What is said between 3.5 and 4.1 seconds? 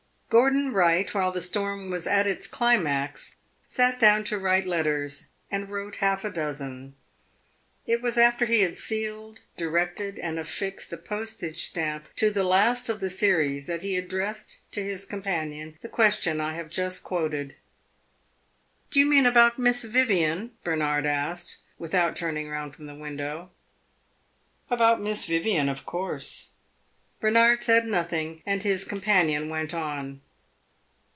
sat